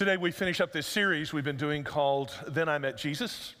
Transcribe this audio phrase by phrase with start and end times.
[0.00, 3.54] Today, we finish up this series we've been doing called Then I Met Jesus.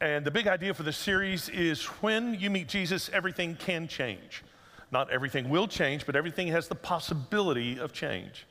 [0.00, 4.44] And the big idea for this series is when you meet Jesus, everything can change.
[4.92, 8.46] Not everything will change, but everything has the possibility of change.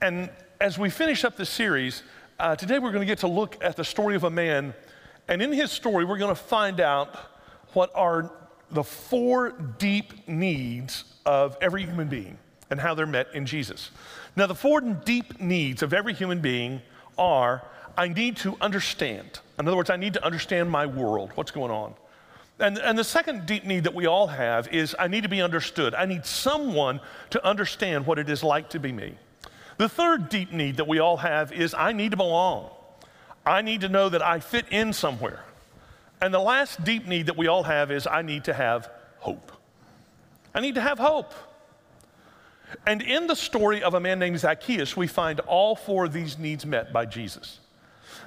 [0.00, 0.30] And
[0.60, 2.04] as we finish up this series,
[2.38, 4.74] uh, today we're going to get to look at the story of a man.
[5.26, 7.16] And in his story, we're going to find out
[7.72, 8.30] what are
[8.70, 12.38] the four deep needs of every human being
[12.70, 13.90] and how they're met in Jesus.
[14.36, 16.82] Now, the four deep needs of every human being
[17.16, 17.62] are
[17.96, 19.40] I need to understand.
[19.58, 21.94] In other words, I need to understand my world, what's going on.
[22.60, 25.42] And, and the second deep need that we all have is I need to be
[25.42, 25.94] understood.
[25.94, 27.00] I need someone
[27.30, 29.16] to understand what it is like to be me.
[29.78, 32.70] The third deep need that we all have is I need to belong.
[33.46, 35.44] I need to know that I fit in somewhere.
[36.20, 39.52] And the last deep need that we all have is I need to have hope.
[40.54, 41.32] I need to have hope.
[42.86, 46.38] And in the story of a man named Zacchaeus, we find all four of these
[46.38, 47.60] needs met by Jesus.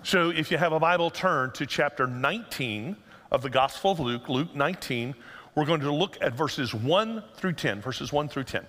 [0.03, 2.95] So if you have a Bible, turn to chapter 19
[3.31, 5.15] of the Gospel of Luke, Luke 19.
[5.53, 8.65] We're going to look at verses 1 through 10, verses 1 through 10.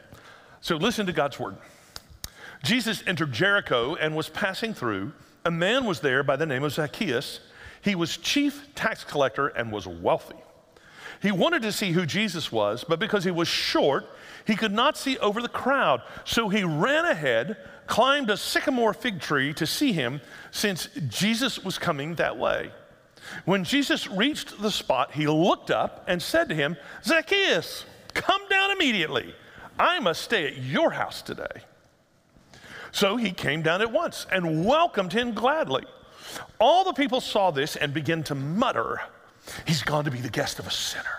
[0.61, 1.57] So listen to God's word.
[2.63, 5.13] Jesus entered Jericho and was passing through.
[5.45, 7.41] A man was there by the name of Zacchaeus.
[7.81, 10.37] He was chief tax collector and was wealthy.
[11.21, 14.07] He wanted to see who Jesus was, but because he was short,
[14.47, 16.03] he could not see over the crowd.
[16.25, 21.79] So he ran ahead, climbed a sycamore fig tree to see him, since Jesus was
[21.79, 22.71] coming that way.
[23.45, 27.85] When Jesus reached the spot, he looked up and said to him, Zacchaeus,
[28.15, 29.35] come down immediately.
[29.79, 31.63] I must stay at your house today.
[32.91, 35.85] So he came down at once and welcomed him gladly.
[36.61, 39.01] All the people saw this and began to mutter,
[39.67, 41.19] He's gone to be the guest of a sinner.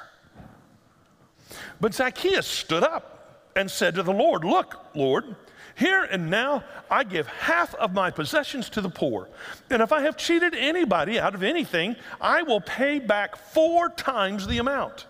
[1.81, 3.12] But Zacchaeus stood up
[3.55, 5.35] and said to the Lord, Look, Lord,
[5.75, 9.29] here and now I give half of my possessions to the poor.
[9.69, 14.47] And if I have cheated anybody out of anything, I will pay back four times
[14.47, 15.07] the amount.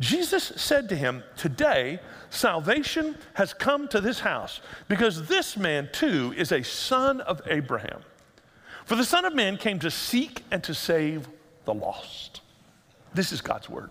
[0.00, 6.34] Jesus said to him, Today salvation has come to this house because this man too
[6.36, 8.02] is a son of Abraham.
[8.84, 11.28] For the Son of Man came to seek and to save
[11.64, 12.42] the lost.
[13.14, 13.90] This is God's word.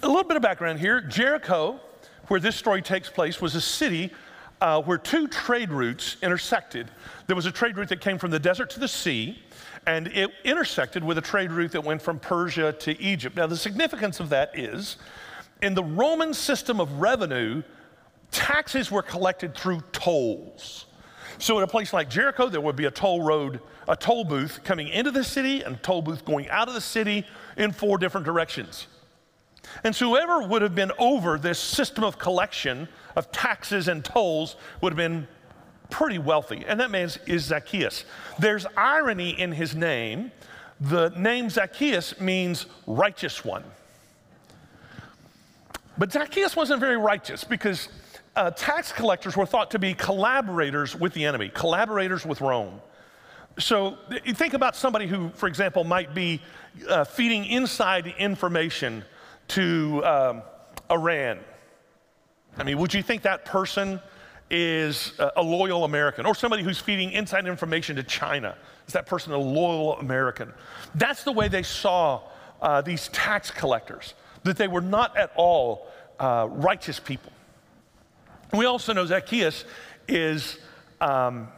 [0.00, 1.80] A little bit of background here Jericho,
[2.28, 4.12] where this story takes place, was a city
[4.60, 6.88] uh, where two trade routes intersected.
[7.26, 9.42] There was a trade route that came from the desert to the sea,
[9.88, 13.36] and it intersected with a trade route that went from Persia to Egypt.
[13.36, 14.98] Now, the significance of that is
[15.62, 17.64] in the Roman system of revenue,
[18.30, 20.86] taxes were collected through tolls.
[21.38, 24.60] So, in a place like Jericho, there would be a toll road, a toll booth
[24.62, 27.26] coming into the city, and a toll booth going out of the city
[27.56, 28.86] in four different directions.
[29.84, 34.56] And so whoever would have been over this system of collection of taxes and tolls
[34.80, 35.28] would have been
[35.90, 36.64] pretty wealthy.
[36.66, 38.04] And that man is Zacchaeus.
[38.38, 40.32] There's irony in his name.
[40.80, 43.64] The name Zacchaeus means righteous one.
[45.96, 47.88] But Zacchaeus wasn't very righteous because
[48.36, 52.80] uh, tax collectors were thought to be collaborators with the enemy, collaborators with Rome.
[53.58, 56.40] So you think about somebody who, for example, might be
[56.88, 59.04] uh, feeding inside information
[59.48, 60.42] to um,
[60.90, 61.38] Iran.
[62.56, 64.00] I mean, would you think that person
[64.50, 66.26] is a loyal American?
[66.26, 68.56] Or somebody who's feeding inside information to China?
[68.86, 70.52] Is that person a loyal American?
[70.94, 72.22] That's the way they saw
[72.60, 74.14] uh, these tax collectors,
[74.44, 75.86] that they were not at all
[76.18, 77.32] uh, righteous people.
[78.52, 79.64] We also know Zacchaeus
[80.08, 80.58] is
[81.00, 81.48] um,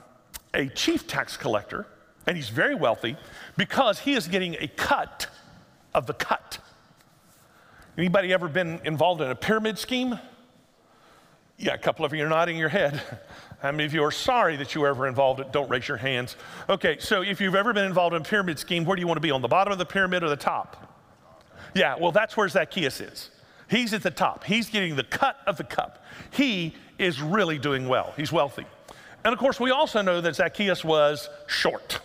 [0.53, 1.87] a chief tax collector,
[2.27, 3.17] and he's very wealthy
[3.57, 5.29] because he is getting a cut
[5.95, 6.59] of the cut.
[8.01, 10.19] Anybody ever been involved in a pyramid scheme?
[11.59, 13.03] Yeah, a couple of you are nodding your head.
[13.61, 15.41] How many of you are sorry that you were ever involved?
[15.41, 16.37] In, don't raise your hands.
[16.71, 19.19] Okay, so if you've ever been involved in a pyramid scheme, where do you want
[19.19, 19.31] to be?
[19.31, 20.97] On the bottom of the pyramid or the top?
[21.75, 23.29] Yeah, well, that's where Zacchaeus is.
[23.69, 24.45] He's at the top.
[24.45, 26.03] He's getting the cut of the cup.
[26.31, 28.15] He is really doing well.
[28.17, 28.65] He's wealthy.
[29.25, 32.01] And of course, we also know that Zacchaeus was short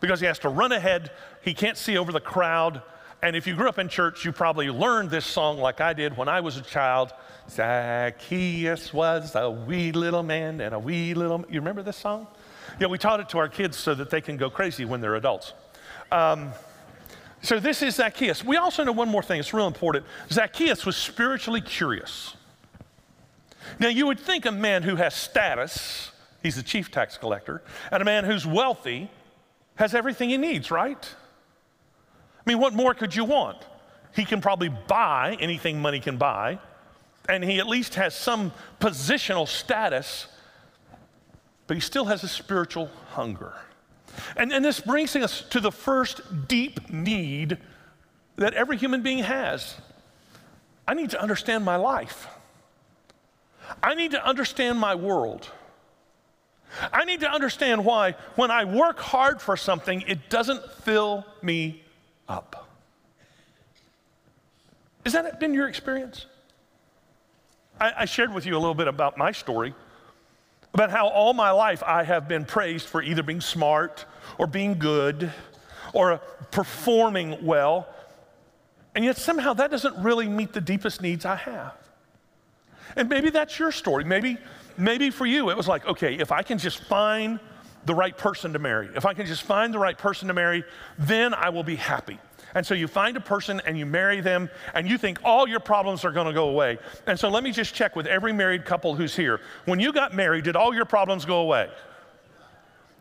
[0.00, 1.12] because he has to run ahead.
[1.42, 2.82] He can't see over the crowd.
[3.26, 6.16] And if you grew up in church, you probably learned this song like I did
[6.16, 7.12] when I was a child.
[7.50, 11.44] Zacchaeus was a wee little man and a wee little.
[11.50, 12.28] You remember this song?
[12.78, 15.16] Yeah, we taught it to our kids so that they can go crazy when they're
[15.16, 15.54] adults.
[16.12, 16.52] Um,
[17.42, 18.44] so this is Zacchaeus.
[18.44, 20.06] We also know one more thing, it's real important.
[20.30, 22.36] Zacchaeus was spiritually curious.
[23.80, 26.12] Now, you would think a man who has status,
[26.44, 29.10] he's the chief tax collector, and a man who's wealthy
[29.74, 31.12] has everything he needs, right?
[32.46, 33.58] I mean, what more could you want?
[34.14, 36.58] He can probably buy anything money can buy,
[37.28, 40.28] and he at least has some positional status.
[41.66, 43.52] but he still has a spiritual hunger.
[44.36, 47.58] And, and this brings us to the first deep need
[48.36, 49.74] that every human being has.
[50.86, 52.28] I need to understand my life.
[53.82, 55.50] I need to understand my world.
[56.92, 61.82] I need to understand why, when I work hard for something, it doesn't fill me
[62.28, 62.68] up.
[65.04, 66.26] Has that been your experience?
[67.80, 69.74] I, I, shared with you a little bit about my story,
[70.74, 74.04] about how all my life I have been praised for either being smart
[74.38, 75.32] or being good
[75.92, 76.18] or
[76.50, 77.86] performing well.
[78.94, 81.74] And yet somehow that doesn't really meet the deepest needs I have.
[82.96, 84.04] And maybe that's your story.
[84.04, 84.38] Maybe,
[84.76, 87.38] maybe for you it was like, okay, if I can just find
[87.86, 90.64] the right person to marry, if I can just find the right person to marry,
[90.98, 92.18] then I will be happy.
[92.54, 95.60] And so you find a person and you marry them, and you think all your
[95.60, 96.78] problems are gonna go away.
[97.06, 99.40] And so let me just check with every married couple who's here.
[99.66, 101.68] When you got married, did all your problems go away?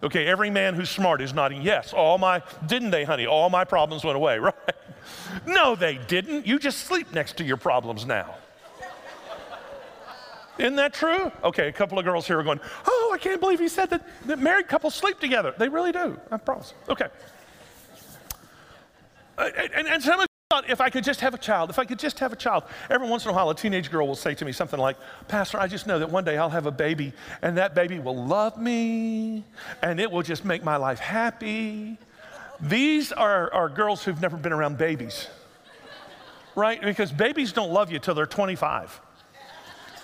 [0.03, 1.93] Okay, every man who's smart is nodding yes.
[1.93, 3.25] All my, didn't they, honey?
[3.25, 4.53] All my problems went away, right?
[5.47, 6.45] No, they didn't.
[6.45, 8.35] You just sleep next to your problems now.
[10.57, 11.31] Isn't that true?
[11.43, 14.05] Okay, a couple of girls here are going, Oh, I can't believe he said that,
[14.25, 15.55] that married couples sleep together.
[15.57, 16.73] They really do, I promise.
[16.89, 17.07] Okay.
[19.37, 21.79] Uh, and, and some of you thought, if I could just have a child, if
[21.79, 22.65] I could just have a child.
[22.89, 24.97] Every once in a while, a teenage girl will say to me something like,
[25.29, 28.25] Pastor, I just know that one day I'll have a baby, and that baby will
[28.25, 29.45] love me,
[29.81, 31.97] and it will just make my life happy.
[32.59, 35.29] These are, are girls who've never been around babies,
[36.53, 36.81] right?
[36.81, 38.99] Because babies don't love you till they're 25.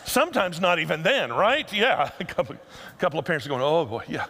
[0.05, 1.71] Sometimes not even then, right?
[1.71, 4.25] Yeah, a couple, a couple of parents are going, oh boy, yeah.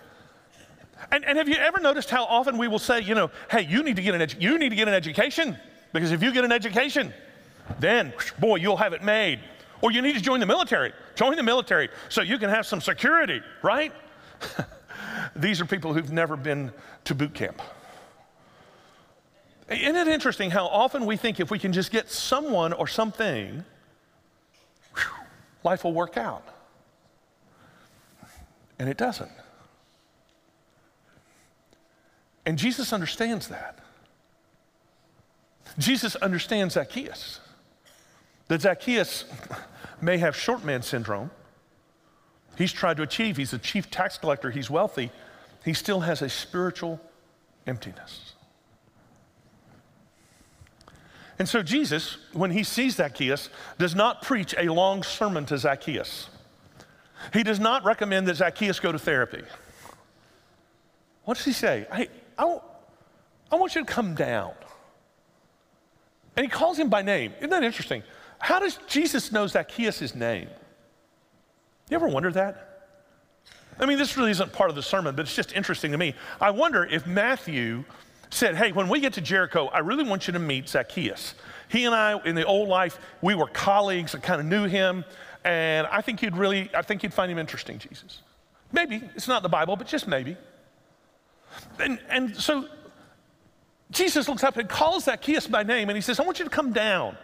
[1.11, 3.83] And, and have you ever noticed how often we will say, you know, hey, you
[3.83, 5.57] need to get an edu- you need to get an education
[5.93, 7.13] because if you get an education,
[7.79, 9.39] then boy, you'll have it made.
[9.81, 10.93] Or you need to join the military.
[11.15, 13.91] Join the military so you can have some security, right?
[15.35, 16.71] These are people who've never been
[17.05, 17.61] to boot camp.
[19.69, 23.63] Isn't it interesting how often we think if we can just get someone or something,
[25.63, 26.47] life will work out?
[28.79, 29.31] And it doesn't.
[32.45, 33.79] And Jesus understands that.
[35.77, 37.39] Jesus understands Zacchaeus.
[38.47, 39.25] That Zacchaeus
[40.01, 41.31] may have short man syndrome.
[42.57, 45.11] He's tried to achieve, he's a chief tax collector, he's wealthy.
[45.63, 46.99] He still has a spiritual
[47.67, 48.30] emptiness.
[51.41, 53.49] And so Jesus, when he sees Zacchaeus,
[53.79, 56.29] does not preach a long sermon to Zacchaeus.
[57.33, 59.41] He does not recommend that Zacchaeus go to therapy.
[61.23, 61.87] What does he say?
[61.91, 62.59] Hey, I,
[63.51, 64.53] I want you to come down.
[66.37, 67.33] And he calls him by name.
[67.39, 68.03] Isn't that interesting?
[68.37, 70.47] How does Jesus know Zacchaeus' name?
[71.89, 72.85] You ever wonder that?
[73.79, 76.13] I mean, this really isn't part of the sermon, but it's just interesting to me.
[76.39, 77.83] I wonder if Matthew
[78.31, 81.35] said, Hey, when we get to Jericho, I really want you to meet Zacchaeus.
[81.69, 84.15] He and I, in the old life, we were colleagues.
[84.15, 85.05] I kind of knew him.
[85.43, 88.21] And I think you'd really, I think you'd find him interesting, Jesus.
[88.71, 89.01] Maybe.
[89.15, 90.37] It's not the Bible, but just maybe.
[91.79, 92.67] And, and so
[93.89, 96.51] Jesus looks up and calls Zacchaeus by name and he says, I want you to
[96.51, 97.17] come down.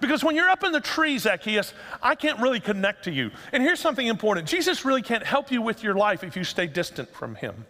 [0.00, 1.72] Because when you're up in the tree, Zacchaeus,
[2.02, 3.30] I can't really connect to you.
[3.52, 6.66] And here's something important Jesus really can't help you with your life if you stay
[6.66, 7.66] distant from him,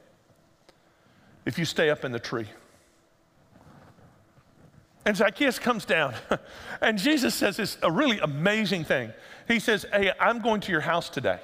[1.45, 2.49] if you stay up in the tree.
[5.05, 6.15] And Zacchaeus comes down,
[6.81, 9.13] and Jesus says this a really amazing thing.
[9.47, 11.39] He says, Hey, I'm going to your house today.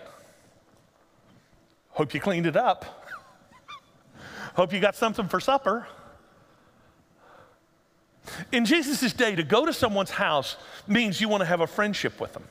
[1.91, 3.09] Hope you cleaned it up.
[4.55, 5.87] Hope you got something for supper.
[8.53, 10.57] In Jesus' day, to go to someone's house
[10.87, 12.45] means you want to have a friendship with them.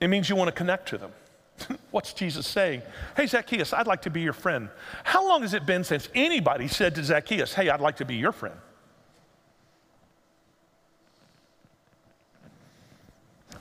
[0.00, 1.12] It means you want to connect to them.
[1.90, 2.82] What's Jesus saying?
[3.16, 4.68] Hey, Zacchaeus, I'd like to be your friend.
[5.04, 8.16] How long has it been since anybody said to Zacchaeus, Hey, I'd like to be
[8.16, 8.56] your friend?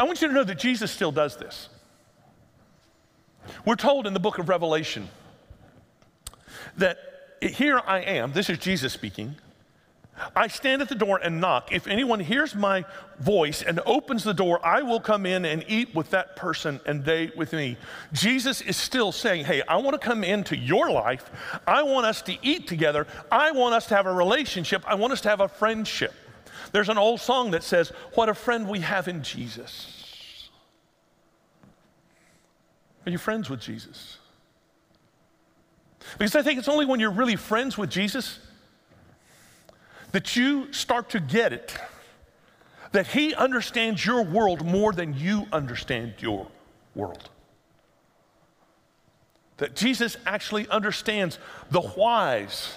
[0.02, 1.70] I want you to know that Jesus still does this.
[3.66, 5.08] We're told in the book of Revelation
[6.78, 6.98] that
[7.40, 9.36] here I am, this is Jesus speaking.
[10.36, 11.72] I stand at the door and knock.
[11.72, 12.84] If anyone hears my
[13.20, 17.06] voice and opens the door, I will come in and eat with that person and
[17.06, 17.78] they with me.
[18.12, 21.30] Jesus is still saying, Hey, I want to come into your life.
[21.68, 23.06] I want us to eat together.
[23.32, 24.84] I want us to have a relationship.
[24.88, 26.14] I want us to have a friendship.
[26.72, 30.50] There's an old song that says, What a friend we have in Jesus.
[33.06, 34.18] Are you friends with Jesus?
[36.18, 38.40] Because I think it's only when you're really friends with Jesus
[40.12, 41.76] that you start to get it,
[42.92, 46.48] that He understands your world more than you understand your
[46.96, 47.30] world.
[49.58, 51.38] that Jesus actually understands
[51.70, 52.74] the whys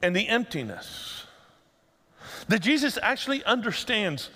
[0.00, 1.25] and the emptiness.
[2.48, 4.30] That Jesus actually understands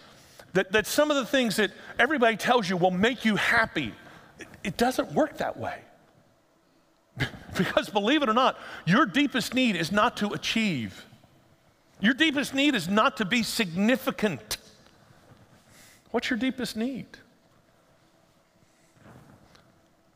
[0.52, 3.94] that, that some of the things that everybody tells you will make you happy,
[4.38, 5.78] it, it doesn't work that way.
[7.56, 11.04] because believe it or not, your deepest need is not to achieve.
[12.00, 14.56] Your deepest need is not to be significant.
[16.10, 17.06] What's your deepest need?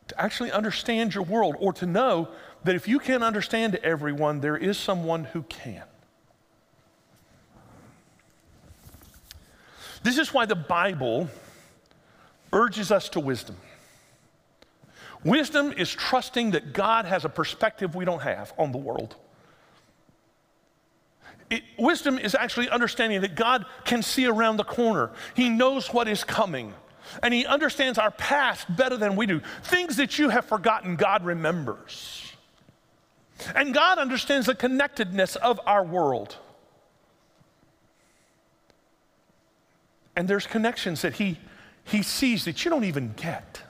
[0.07, 2.29] To actually understand your world or to know
[2.63, 5.83] that if you can't understand everyone, there is someone who can.
[10.05, 11.27] This is why the Bible
[12.53, 13.57] urges us to wisdom.
[15.23, 19.15] Wisdom is trusting that God has a perspective we don't have on the world.
[21.49, 25.09] It, wisdom is actually understanding that God can see around the corner.
[25.33, 26.75] He knows what is coming.
[27.23, 29.41] And He understands our past better than we do.
[29.63, 32.31] Things that you have forgotten, God remembers.
[33.55, 36.37] And God understands the connectedness of our world.
[40.15, 41.37] And there's connections that He,
[41.83, 43.61] he sees that you don't even get.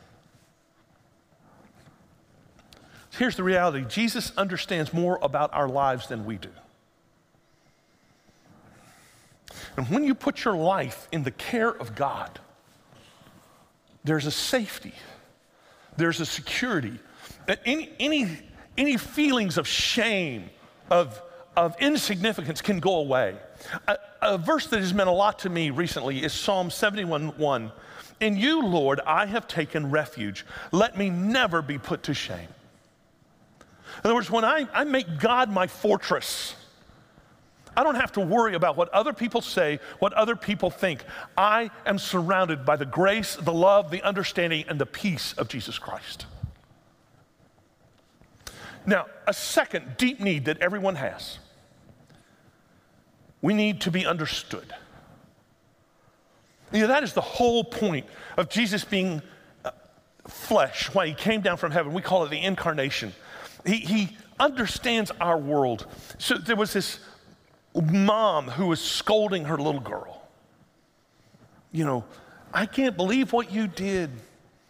[3.18, 6.50] Here's the reality Jesus understands more about our lives than we do.
[9.78, 12.40] And when you put your life in the care of God,
[14.04, 14.94] there's a safety,
[15.98, 17.00] there's a security.
[17.66, 18.38] Any, any,
[18.78, 20.50] any feelings of shame,
[20.90, 21.22] of,
[21.56, 23.36] of insignificance can go away.
[23.88, 27.72] A, a verse that has meant a lot to me recently is Psalm 71 1.
[28.22, 30.46] In you, Lord, I have taken refuge.
[30.72, 32.48] Let me never be put to shame.
[33.50, 36.56] In other words, when I, I make God my fortress,
[37.78, 41.04] I don't have to worry about what other people say, what other people think.
[41.38, 45.78] I am surrounded by the grace, the love, the understanding, and the peace of Jesus
[45.78, 46.26] Christ.
[48.86, 51.40] Now, a second deep need that everyone has
[53.46, 54.74] we need to be understood.
[56.74, 59.22] You know, that is the whole point of Jesus being
[59.64, 59.70] uh,
[60.28, 61.94] flesh, why he came down from heaven.
[61.94, 63.14] We call it the incarnation.
[63.64, 65.86] He, he understands our world.
[66.18, 66.98] So there was this
[67.76, 70.28] mom who was scolding her little girl.
[71.72, 72.04] You know,
[72.52, 74.10] I can't believe what you did.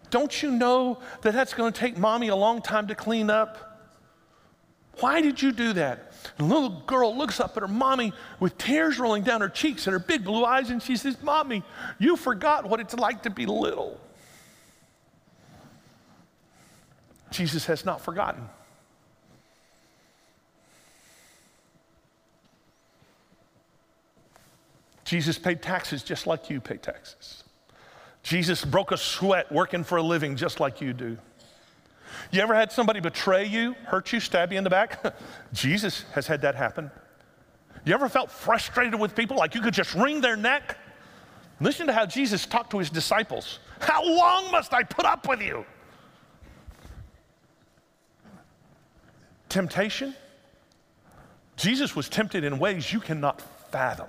[0.09, 3.87] Don't you know that that's going to take mommy a long time to clean up?
[4.99, 6.11] Why did you do that?
[6.37, 9.87] And the little girl looks up at her mommy with tears rolling down her cheeks
[9.87, 11.63] and her big blue eyes, and she says, Mommy,
[11.99, 13.99] you forgot what it's like to be little.
[17.31, 18.47] Jesus has not forgotten.
[25.03, 27.43] Jesus paid taxes just like you pay taxes.
[28.23, 31.17] Jesus broke a sweat working for a living just like you do.
[32.31, 35.15] You ever had somebody betray you, hurt you, stab you in the back?
[35.53, 36.91] Jesus has had that happen.
[37.85, 40.77] You ever felt frustrated with people like you could just wring their neck?
[41.59, 43.59] Listen to how Jesus talked to his disciples.
[43.79, 45.65] How long must I put up with you?
[49.49, 50.15] Temptation?
[51.55, 53.41] Jesus was tempted in ways you cannot
[53.71, 54.07] fathom.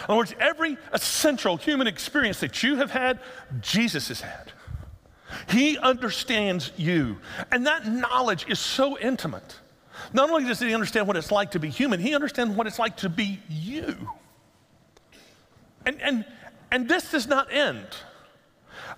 [0.00, 3.20] In other words, every essential human experience that you have had,
[3.60, 4.52] Jesus has had.
[5.50, 7.18] He understands you.
[7.50, 9.58] And that knowledge is so intimate.
[10.12, 12.78] Not only does he understand what it's like to be human, he understands what it's
[12.78, 13.96] like to be you.
[15.84, 16.24] And, and,
[16.70, 17.86] and this does not end.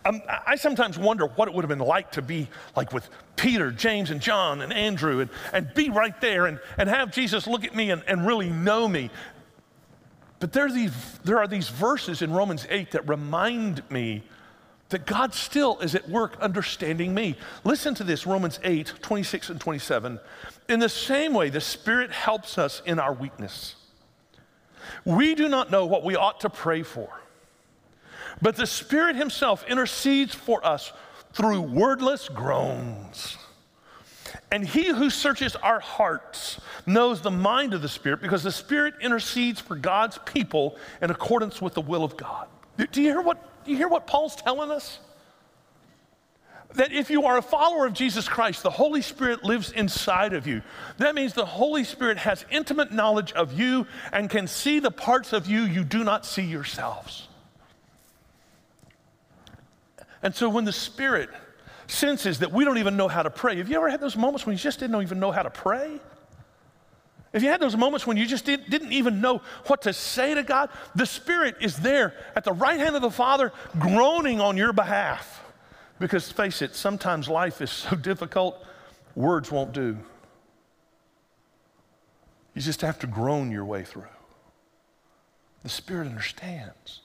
[0.04, 3.71] Um, I sometimes wonder what it would have been like to be like with Peter,
[3.71, 7.64] James, and John, and Andrew, and, and be right there and, and have Jesus look
[7.64, 9.11] at me and, and really know me.
[10.40, 10.92] But there are, these,
[11.25, 14.25] there are these verses in Romans 8 that remind me
[14.92, 17.37] that God still is at work understanding me.
[17.64, 20.20] Listen to this Romans 8, 26 and 27.
[20.68, 23.75] In the same way, the Spirit helps us in our weakness.
[25.04, 27.08] We do not know what we ought to pray for,
[28.40, 30.92] but the Spirit Himself intercedes for us
[31.32, 33.37] through wordless groans.
[34.50, 38.94] And he who searches our hearts knows the mind of the Spirit because the Spirit
[39.00, 42.49] intercedes for God's people in accordance with the will of God.
[42.76, 44.99] Do you hear what, do you hear what Paul's telling us?
[46.75, 50.47] That if you are a follower of Jesus Christ, the Holy Spirit lives inside of
[50.47, 50.62] you.
[50.99, 55.35] That means the Holy Spirit has intimate knowledge of you and can see the parts
[55.35, 57.28] of you you do not see yourselves.
[60.23, 61.28] And so when the Spirit
[61.92, 63.57] senses that we don't even know how to pray.
[63.59, 66.00] Have you ever had those moments when you just didn't even know how to pray?
[67.33, 70.35] If you had those moments when you just did, didn't even know what to say
[70.35, 74.57] to God, the Spirit is there at the right hand of the Father, groaning on
[74.57, 75.43] your behalf
[75.99, 78.62] Because face it, sometimes life is so difficult,
[79.15, 79.97] words won't do.
[82.55, 84.05] You just have to groan your way through.
[85.62, 87.01] The Spirit understands.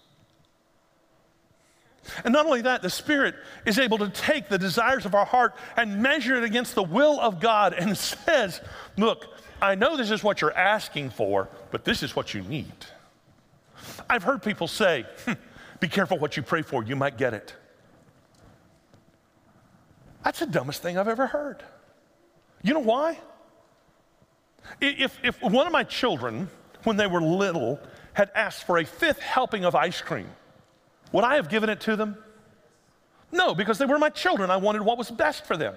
[2.23, 5.55] And not only that, the Spirit is able to take the desires of our heart
[5.75, 8.61] and measure it against the will of God and says,
[8.97, 9.25] Look,
[9.61, 12.73] I know this is what you're asking for, but this is what you need.
[14.09, 15.33] I've heard people say, hmm,
[15.79, 17.55] Be careful what you pray for, you might get it.
[20.23, 21.63] That's the dumbest thing I've ever heard.
[22.63, 23.19] You know why?
[24.81, 26.49] If, if one of my children,
[26.83, 27.79] when they were little,
[28.13, 30.27] had asked for a fifth helping of ice cream,
[31.11, 32.17] would I have given it to them?
[33.31, 34.49] No, because they were my children.
[34.49, 35.75] I wanted what was best for them.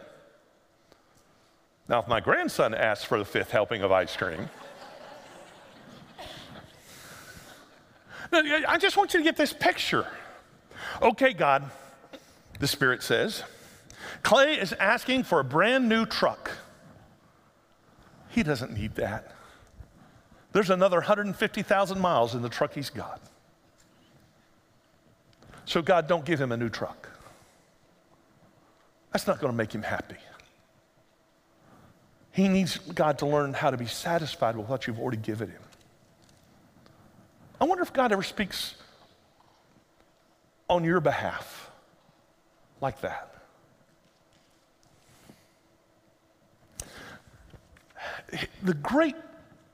[1.89, 4.49] Now, if my grandson asked for the fifth helping of ice cream,
[8.33, 10.07] I just want you to get this picture.
[11.03, 11.69] Okay, God,
[12.61, 13.43] the Spirit says,
[14.23, 16.53] Clay is asking for a brand new truck.
[18.29, 19.35] He doesn't need that.
[20.53, 23.21] There's another 150,000 miles in the truck he's got.
[25.71, 27.09] So, God, don't give him a new truck.
[29.13, 30.17] That's not going to make him happy.
[32.33, 35.63] He needs God to learn how to be satisfied with what you've already given him.
[37.61, 38.75] I wonder if God ever speaks
[40.69, 41.71] on your behalf
[42.81, 43.33] like that.
[48.65, 49.15] The great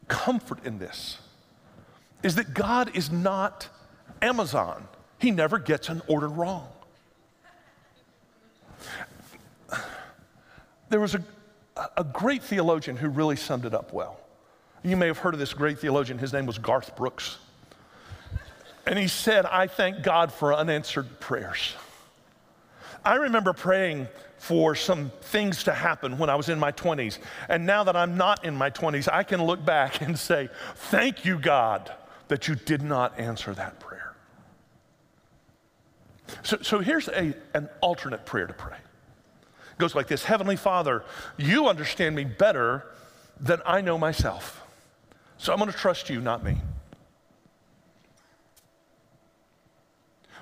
[0.08, 1.16] comfort in this
[2.22, 3.70] is that God is not
[4.20, 4.88] Amazon.
[5.18, 6.68] He never gets an order wrong.
[10.88, 11.22] There was a,
[11.96, 14.20] a great theologian who really summed it up well.
[14.82, 16.18] You may have heard of this great theologian.
[16.18, 17.38] His name was Garth Brooks.
[18.86, 21.74] And he said, I thank God for unanswered prayers.
[23.04, 24.06] I remember praying
[24.38, 27.18] for some things to happen when I was in my 20s.
[27.48, 31.24] And now that I'm not in my 20s, I can look back and say, Thank
[31.24, 31.92] you, God,
[32.28, 33.85] that you did not answer that prayer.
[36.42, 38.76] So, so here's a, an alternate prayer to pray.
[38.76, 41.04] It goes like this Heavenly Father,
[41.36, 42.86] you understand me better
[43.40, 44.62] than I know myself.
[45.38, 46.56] So I'm going to trust you, not me.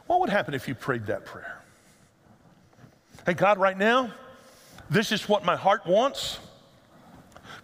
[0.06, 1.60] What would happen if you prayed that prayer?
[3.26, 4.12] Hey, God, right now,
[4.90, 6.38] this is what my heart wants.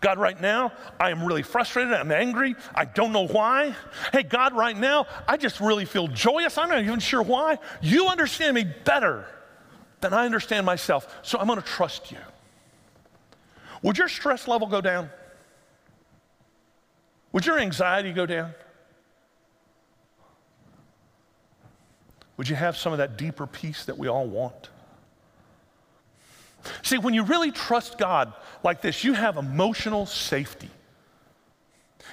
[0.00, 1.92] God, right now, I am really frustrated.
[1.92, 2.56] I'm angry.
[2.74, 3.74] I don't know why.
[4.12, 6.56] Hey, God, right now, I just really feel joyous.
[6.56, 7.58] I'm not even sure why.
[7.82, 9.26] You understand me better
[10.00, 12.18] than I understand myself, so I'm going to trust you.
[13.82, 15.10] Would your stress level go down?
[17.32, 18.54] Would your anxiety go down?
[22.38, 24.70] Would you have some of that deeper peace that we all want?
[26.82, 30.70] See, when you really trust God like this, you have emotional safety.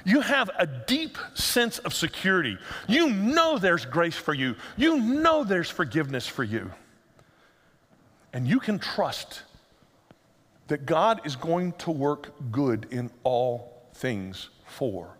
[0.06, 2.58] You have a deep sense of security.
[2.88, 4.56] You know there's grace for you.
[4.76, 6.72] You know there's forgiveness for you.
[8.34, 9.42] And you can trust
[10.68, 15.18] that God is going to work good in all things for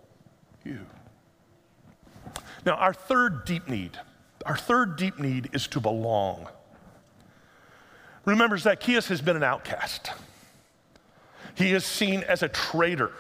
[0.64, 0.86] you.
[2.66, 3.98] Now, our third deep need,
[4.46, 6.48] our third deep need is to belong.
[8.28, 10.12] Remember, Zacchaeus has been an outcast.
[11.56, 13.12] He is seen as a traitor.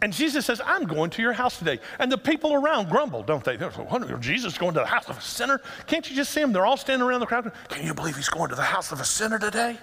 [0.00, 1.80] And Jesus says, I'm going to your house today.
[1.98, 3.56] And the people around grumble, don't they?
[3.56, 5.60] They're like, Jesus going to the house of a sinner?
[5.88, 6.52] Can't you just see him?
[6.52, 7.50] They're all standing around the crowd.
[7.68, 9.76] Can you believe he's going to the house of a sinner today?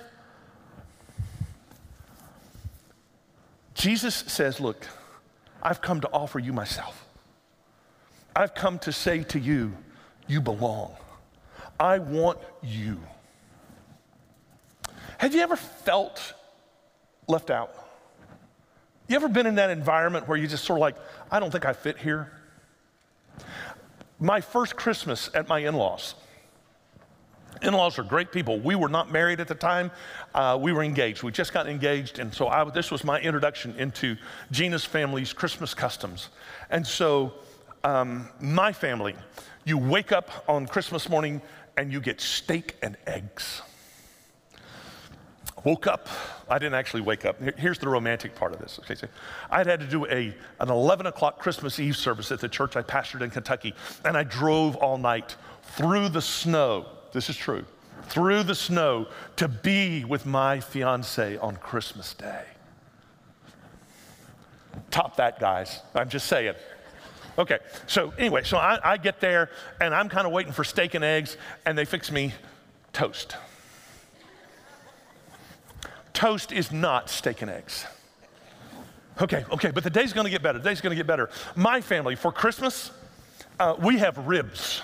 [3.73, 4.87] Jesus says, Look,
[5.61, 7.05] I've come to offer you myself.
[8.33, 9.73] I've come to say to you,
[10.27, 10.95] you belong.
[11.77, 12.99] I want you.
[15.17, 16.33] Have you ever felt
[17.27, 17.73] left out?
[19.07, 20.95] You ever been in that environment where you just sort of like,
[21.31, 22.31] I don't think I fit here?
[24.19, 26.15] My first Christmas at my in laws,
[27.61, 28.59] in laws are great people.
[28.59, 29.91] We were not married at the time,
[30.33, 31.23] uh, we were engaged.
[31.23, 34.17] We just got engaged, and so I, this was my introduction into
[34.51, 36.29] Gina's family's Christmas customs.
[36.69, 37.33] And so,
[37.83, 39.15] um, my family,
[39.65, 41.41] you wake up on Christmas morning
[41.77, 43.61] and you get steak and eggs.
[45.67, 46.08] Woke up.
[46.49, 47.41] I didn't actually wake up.
[47.58, 48.80] Here's the romantic part of this.
[48.86, 49.06] Okay, so
[49.51, 52.77] I had had to do a, an 11 o'clock Christmas Eve service at the church
[52.77, 53.75] I pastored in Kentucky,
[54.06, 56.86] and I drove all night through the snow.
[57.12, 57.65] This is true.
[58.03, 62.45] Through the snow to be with my fiance on Christmas Day.
[64.89, 65.82] Top that, guys.
[65.93, 66.56] I'm just saying.
[67.38, 69.49] Okay, so anyway, so I, I get there
[69.82, 72.34] and I'm kind of waiting for steak and eggs, and they fix me
[72.93, 73.36] toast.
[76.17, 77.86] Toast is not steak and eggs.
[79.21, 80.58] Okay, okay, but the day's gonna get better.
[80.58, 81.30] The day's gonna get better.
[81.56, 82.89] My family, for Christmas,
[83.60, 84.82] uh, we have ribs.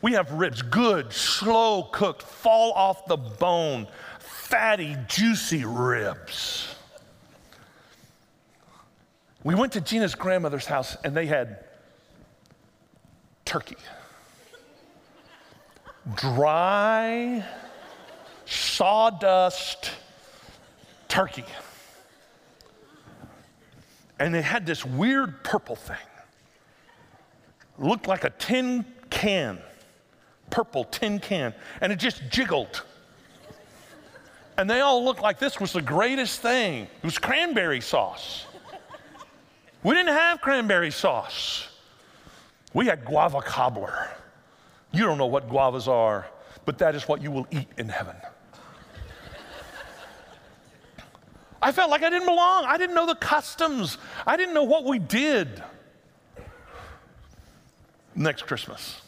[0.00, 3.86] We have ribs, good, slow cooked, fall off the bone,
[4.20, 6.74] fatty, juicy ribs.
[9.44, 11.64] We went to Gina's grandmother's house and they had
[13.44, 13.76] turkey.
[16.14, 17.44] Dry,
[18.48, 19.90] sawdust
[21.08, 21.44] turkey.
[24.18, 25.96] And they had this weird purple thing.
[27.78, 29.58] Looked like a tin can,
[30.50, 32.82] purple tin can, and it just jiggled.
[34.56, 36.84] And they all looked like this was the greatest thing.
[36.84, 38.46] It was cranberry sauce.
[39.84, 41.68] We didn't have cranberry sauce.
[42.74, 44.08] We had guava cobbler.
[44.90, 46.26] You don't know what guavas are,
[46.64, 48.16] but that is what you will eat in heaven.
[51.60, 52.64] I felt like I didn't belong.
[52.64, 53.98] I didn't know the customs.
[54.26, 55.62] I didn't know what we did.
[58.14, 59.00] Next Christmas,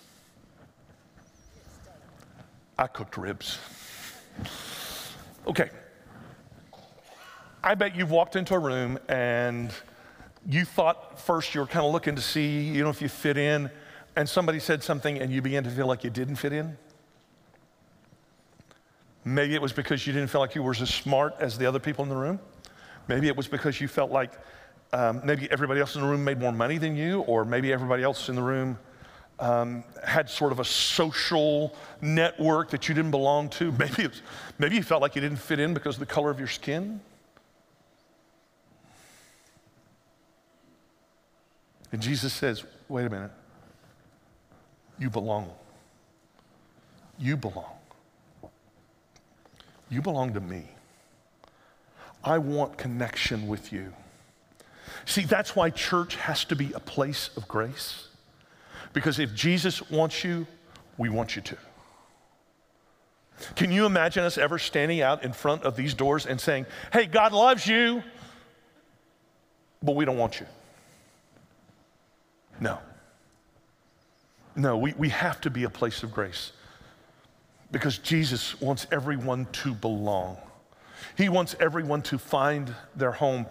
[2.78, 3.58] I cooked ribs.
[5.46, 5.70] Okay.
[7.62, 9.70] I bet you've walked into a room and
[10.46, 13.36] you thought first you were kind of looking to see, you know, if you fit
[13.36, 13.70] in,
[14.16, 16.76] and somebody said something and you began to feel like you didn't fit in.
[19.24, 21.78] Maybe it was because you didn't feel like you were as smart as the other
[21.78, 22.40] people in the room.
[23.08, 24.32] Maybe it was because you felt like
[24.92, 28.02] um, maybe everybody else in the room made more money than you, or maybe everybody
[28.02, 28.78] else in the room
[29.38, 33.72] um, had sort of a social network that you didn't belong to.
[33.78, 34.22] Maybe, was,
[34.58, 37.00] maybe you felt like you didn't fit in because of the color of your skin.
[41.92, 43.32] And Jesus says, wait a minute.
[44.98, 45.50] You belong.
[47.18, 47.79] You belong.
[49.90, 50.68] You belong to me.
[52.22, 53.92] I want connection with you.
[55.04, 58.08] See, that's why church has to be a place of grace.
[58.92, 60.46] Because if Jesus wants you,
[60.96, 61.56] we want you to.
[63.56, 67.06] Can you imagine us ever standing out in front of these doors and saying, Hey,
[67.06, 68.02] God loves you,
[69.82, 70.46] but we don't want you?
[72.60, 72.78] No.
[74.54, 76.52] No, we, we have to be a place of grace
[77.72, 80.36] because Jesus wants everyone to belong.
[81.16, 83.46] He wants everyone to find their home.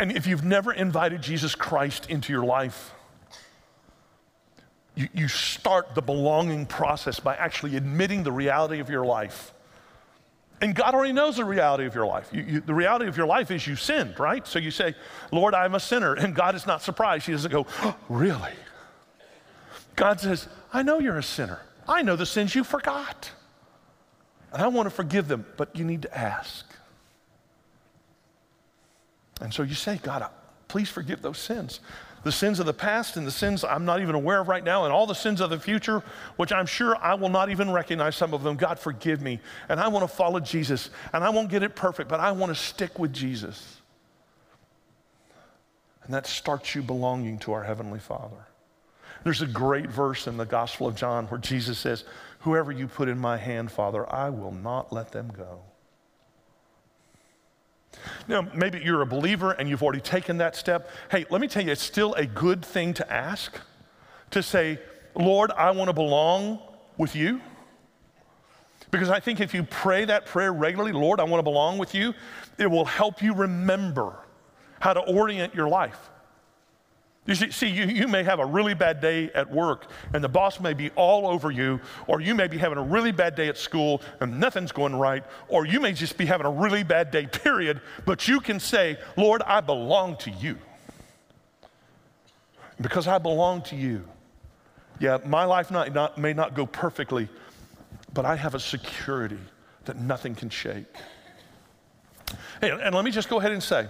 [0.00, 2.92] And if you've never invited Jesus Christ into your life,
[4.94, 9.52] you, you start the belonging process by actually admitting the reality of your life.
[10.60, 12.28] And God already knows the reality of your life.
[12.32, 14.44] You, you, the reality of your life is you sinned, right?
[14.44, 14.96] So you say,
[15.30, 16.14] Lord, I'm a sinner.
[16.14, 17.26] And God is not surprised.
[17.26, 18.52] He doesn't go, oh, Really?
[19.94, 21.60] God says, I know you're a sinner.
[21.88, 23.30] I know the sins you forgot.
[24.52, 26.64] And I want to forgive them, but you need to ask.
[29.40, 30.28] And so you say, God,
[30.68, 31.80] please forgive those sins
[32.24, 34.84] the sins of the past and the sins I'm not even aware of right now,
[34.84, 36.02] and all the sins of the future,
[36.36, 38.56] which I'm sure I will not even recognize some of them.
[38.56, 39.40] God, forgive me.
[39.68, 42.50] And I want to follow Jesus, and I won't get it perfect, but I want
[42.50, 43.80] to stick with Jesus.
[46.04, 48.46] And that starts you belonging to our Heavenly Father.
[49.24, 52.04] There's a great verse in the Gospel of John where Jesus says,
[52.40, 55.60] Whoever you put in my hand, Father, I will not let them go.
[58.28, 60.90] Now, maybe you're a believer and you've already taken that step.
[61.10, 63.58] Hey, let me tell you, it's still a good thing to ask
[64.30, 64.78] to say,
[65.14, 66.60] Lord, I want to belong
[66.96, 67.40] with you.
[68.90, 71.94] Because I think if you pray that prayer regularly, Lord, I want to belong with
[71.94, 72.14] you,
[72.56, 74.16] it will help you remember
[74.80, 76.10] how to orient your life.
[77.28, 80.60] You see, you, you may have a really bad day at work and the boss
[80.60, 83.58] may be all over you, or you may be having a really bad day at
[83.58, 87.26] school and nothing's going right, or you may just be having a really bad day,
[87.26, 87.82] period.
[88.06, 90.56] But you can say, Lord, I belong to you.
[92.80, 94.08] Because I belong to you.
[94.98, 97.28] Yeah, my life not, not, may not go perfectly,
[98.14, 99.38] but I have a security
[99.84, 100.86] that nothing can shake.
[102.62, 103.86] Hey, and let me just go ahead and say,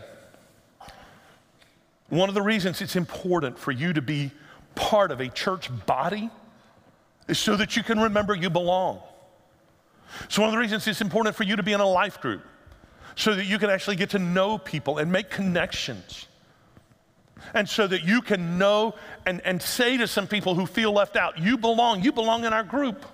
[2.08, 4.30] one of the reasons it's important for you to be
[4.74, 6.30] part of a church body
[7.26, 9.00] is so that you can remember you belong.
[10.28, 12.42] So, one of the reasons it's important for you to be in a life group
[13.14, 16.26] so that you can actually get to know people and make connections.
[17.54, 18.94] And so that you can know
[19.26, 22.52] and, and say to some people who feel left out, you belong, you belong in
[22.52, 23.04] our group.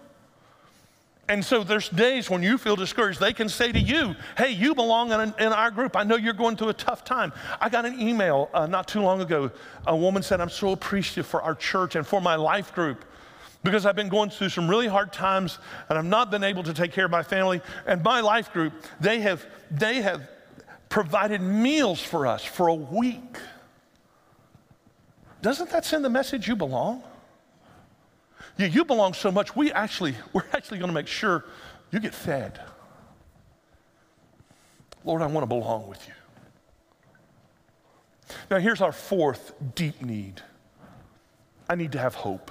[1.28, 4.74] And so there's days when you feel discouraged, they can say to you, Hey, you
[4.74, 5.96] belong in, in our group.
[5.96, 7.32] I know you're going through a tough time.
[7.60, 9.50] I got an email uh, not too long ago.
[9.87, 13.04] A woman said, I'm so appreciative for our church and for my life group
[13.62, 15.58] because I've been going through some really hard times
[15.88, 17.62] and I've not been able to take care of my family.
[17.87, 20.28] And my life group, they have, they have
[20.90, 23.38] provided meals for us for a week.
[25.40, 27.02] Doesn't that send the message you belong?
[28.56, 31.44] Yeah, you belong so much, we actually, we're actually going to make sure
[31.90, 32.60] you get fed.
[35.04, 36.14] Lord, I want to belong with you.
[38.50, 40.40] Now, here's our fourth deep need
[41.68, 42.50] I need to have hope.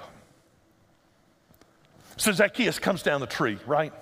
[2.16, 3.92] So Zacchaeus comes down the tree, right?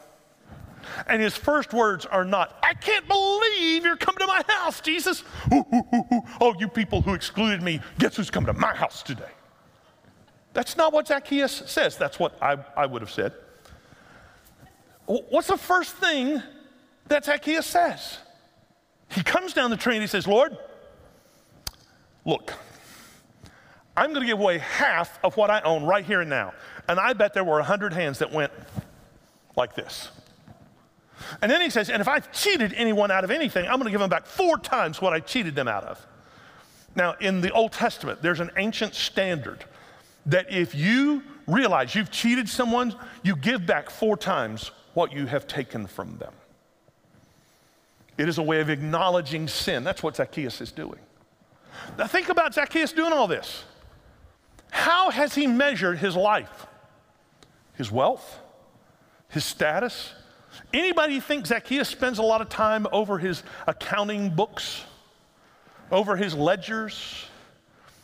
[1.07, 5.23] And his first words are not, I can't believe you're coming to my house, Jesus.
[5.53, 9.03] Ooh, ooh, ooh, oh, you people who excluded me, guess who's coming to my house
[9.03, 9.31] today?
[10.53, 11.97] That's not what Zacchaeus says.
[11.97, 13.33] That's what I, I would have said.
[15.07, 16.43] What's the first thing
[17.09, 18.19] that Zacchaeus says?
[19.11, 20.57] He comes down the tree and he says, Lord,
[22.25, 22.53] look,
[23.97, 26.55] I'm going to give away half of what I own right here and now.
[26.89, 28.53] And I bet there were 100 hands that went
[29.57, 30.11] like this.
[31.41, 33.91] And then he says, and if I've cheated anyone out of anything, I'm going to
[33.91, 36.05] give them back four times what I cheated them out of.
[36.95, 39.65] Now, in the Old Testament, there's an ancient standard
[40.27, 45.47] that if you realize you've cheated someone, you give back four times what you have
[45.47, 46.33] taken from them.
[48.19, 49.85] It is a way of acknowledging sin.
[49.85, 51.01] That's what Zacchaeus is doing.
[51.99, 53.65] Now, think about Zacchaeus doing all this.
[54.71, 56.67] How has he measured his life?
[57.75, 58.39] His wealth?
[59.29, 60.13] His status?
[60.73, 64.85] Anybody think Zacchaeus spends a lot of time over his accounting books?
[65.91, 67.27] Over his ledgers?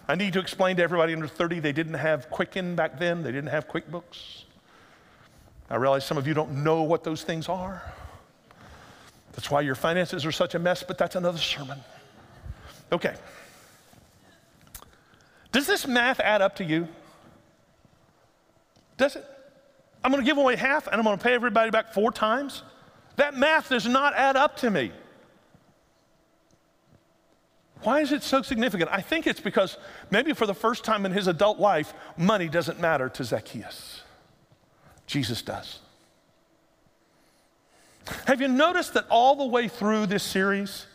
[0.08, 3.30] I need to explain to everybody under 30 they didn't have Quicken back then, they
[3.30, 4.44] didn't have QuickBooks.
[5.70, 7.82] I realize some of you don't know what those things are.
[9.32, 11.78] That's why your finances are such a mess, but that's another sermon.
[12.90, 13.14] Okay.
[15.52, 16.88] Does this math add up to you?
[18.96, 19.24] Does it?
[20.02, 22.62] I'm going to give away half and I'm going to pay everybody back four times?
[23.16, 24.92] That math does not add up to me.
[27.82, 28.90] Why is it so significant?
[28.92, 29.76] I think it's because
[30.10, 34.02] maybe for the first time in his adult life, money doesn't matter to Zacchaeus.
[35.06, 35.78] Jesus does.
[38.26, 40.86] Have you noticed that all the way through this series,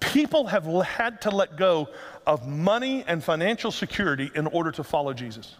[0.00, 1.88] people have had to let go
[2.26, 5.56] of money and financial security in order to follow Jesus?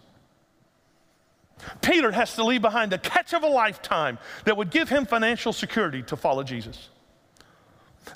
[1.81, 5.51] Peter has to leave behind the catch of a lifetime that would give him financial
[5.51, 6.89] security to follow Jesus.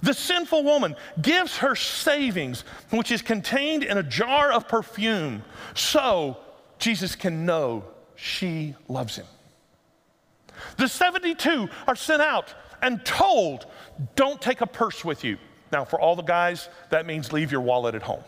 [0.02, 5.44] The sinful woman gives her savings, which is contained in a jar of perfume,
[5.76, 6.38] so
[6.80, 7.84] Jesus can know
[8.16, 9.26] she loves him.
[10.78, 13.66] The 72 are sent out and told,
[14.16, 15.38] don't take a purse with you.
[15.72, 18.24] Now, for all the guys, that means leave your wallet at home.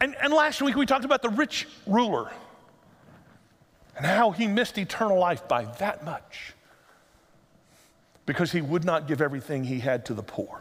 [0.00, 2.30] And, and last week we talked about the rich ruler
[3.96, 6.55] and how he missed eternal life by that much
[8.26, 10.60] because he would not give everything he had to the poor.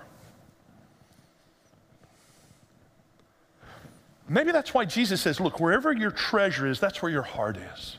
[4.27, 7.97] Maybe that's why Jesus says, Look, wherever your treasure is, that's where your heart is.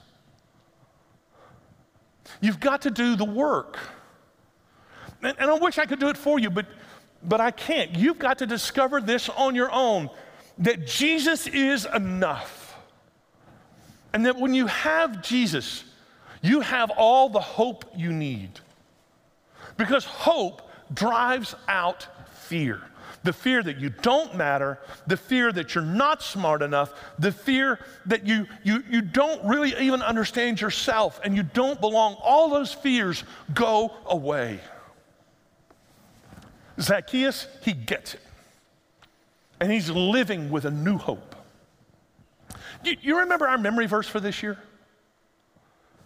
[2.41, 3.79] You've got to do the work.
[5.23, 6.67] And, and, I wish I could do it for you, but,
[7.23, 7.97] but I can't.
[7.97, 10.11] You've got to discover this on your own
[10.59, 12.77] that Jesus is enough.
[14.13, 15.85] And that when you have Jesus,
[16.43, 18.61] you have all the hope you need.
[19.77, 20.63] Because hope
[20.93, 22.81] drives out fear.
[23.23, 27.81] The fear that you don't matter, the fear that you're not smart enough, the fear
[28.07, 32.15] that you, you, you don't really even understand yourself and you don't belong.
[32.23, 34.61] All those fears go away.
[36.81, 38.21] Zacchaeus, he gets it.
[39.59, 41.35] And he's living with a new hope.
[42.85, 44.59] You, you remember our memory verse for this year?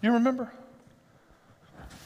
[0.01, 0.51] You remember?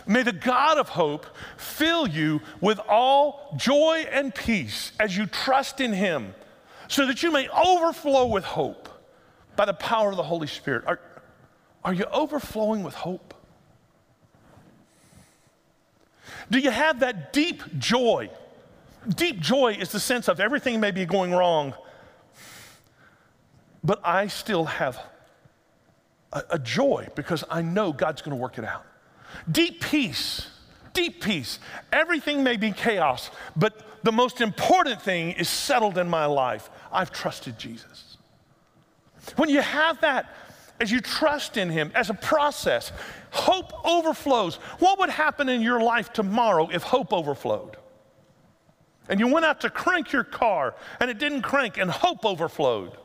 [0.07, 5.81] May the God of hope fill you with all joy and peace as you trust
[5.81, 6.35] in him,
[6.89, 8.89] so that you may overflow with hope
[9.57, 10.85] by the power of the Holy Spirit.
[10.87, 11.01] Are,
[11.83, 13.35] are you overflowing with hope?
[16.51, 18.31] Do you have that deep joy?
[19.09, 21.75] Deep joy is the sense of everything may be going wrong,
[23.83, 24.99] but I still have
[26.33, 28.85] a, a joy because I know God's going to work it out.
[29.51, 30.49] Deep peace,
[30.93, 31.59] deep peace.
[31.93, 36.71] Everything may be chaos, but the most important thing is settled in my life.
[36.93, 38.19] I've trusted Jesus.
[39.37, 40.35] When you have that,
[40.81, 42.93] as you trust in Him as a process,
[43.31, 44.57] hope overflows.
[44.79, 47.77] What would happen in your life tomorrow if hope overflowed?
[49.09, 52.97] And you went out to crank your car and it didn't crank and hope overflowed.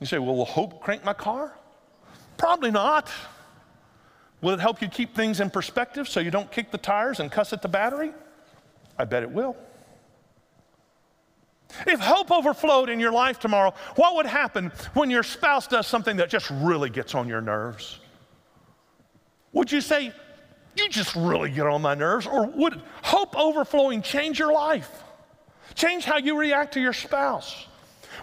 [0.00, 1.56] You say, well, will hope crank my car?
[2.36, 3.10] Probably not.
[4.40, 7.30] Will it help you keep things in perspective so you don't kick the tires and
[7.30, 8.12] cuss at the battery?
[8.98, 9.56] I bet it will.
[11.86, 16.16] If hope overflowed in your life tomorrow, what would happen when your spouse does something
[16.16, 18.00] that just really gets on your nerves?
[19.52, 20.12] Would you say,
[20.76, 22.26] You just really get on my nerves?
[22.26, 25.02] Or would hope overflowing change your life?
[25.74, 27.66] Change how you react to your spouse?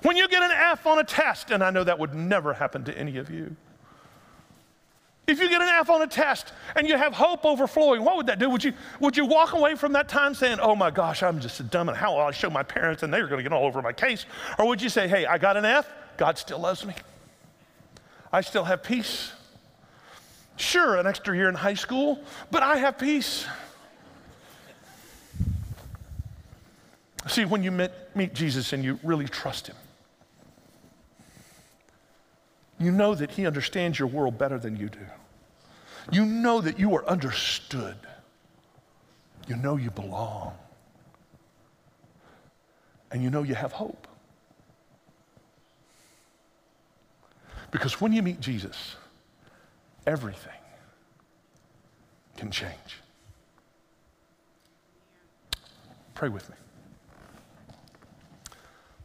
[0.04, 2.84] When you get an F on a test, and I know that would never happen
[2.86, 3.56] to any of you.
[5.28, 8.28] If you get an F on a test and you have hope overflowing, what would
[8.28, 8.50] that do?
[8.50, 11.60] Would you, would you walk away from that time saying, oh my gosh, I'm just
[11.60, 13.66] a dumb and how will I show my parents and they're going to get all
[13.66, 14.26] over my case?
[14.58, 16.96] Or would you say, hey, I got an F, God still loves me.
[18.32, 19.34] I still have peace.
[20.56, 23.46] Sure, an extra year in high school, but I have peace.
[27.28, 29.76] See, when you meet, meet Jesus and you really trust him,
[32.80, 35.06] you know that He understands your world better than you do.
[36.12, 37.98] You know that you are understood.
[39.48, 40.54] You know you belong.
[43.12, 44.08] And you know you have hope.
[47.72, 48.96] Because when you meet Jesus,
[50.06, 50.52] everything
[52.38, 53.02] can change.
[56.14, 56.56] Pray with me.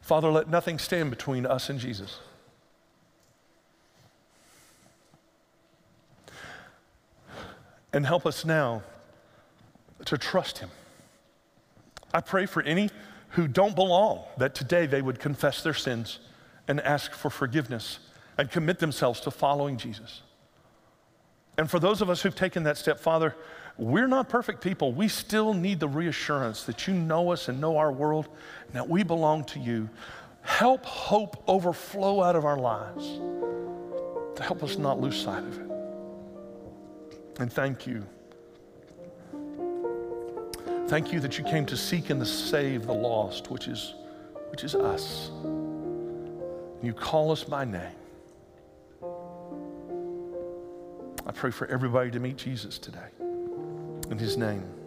[0.01, 2.19] Father, let nothing stand between us and Jesus.
[7.93, 8.81] And help us now
[10.05, 10.69] to trust Him.
[12.13, 12.89] I pray for any
[13.29, 16.19] who don't belong that today they would confess their sins
[16.67, 17.99] and ask for forgiveness
[18.37, 20.21] and commit themselves to following Jesus.
[21.57, 23.35] And for those of us who've taken that step, Father,
[23.77, 24.91] we're not perfect people.
[24.91, 28.27] We still need the reassurance that you know us and know our world
[28.67, 29.89] and that we belong to you.
[30.41, 33.19] Help hope overflow out of our lives
[34.35, 35.72] to help us not lose sight of it.
[37.39, 38.05] And thank you.
[40.87, 43.95] Thank you that you came to seek and to save the lost, which is,
[44.51, 45.31] which is us.
[46.81, 47.81] You call us by name.
[51.25, 53.09] I pray for everybody to meet Jesus today.
[54.11, 54.82] In his name.